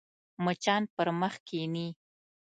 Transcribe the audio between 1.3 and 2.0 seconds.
کښېني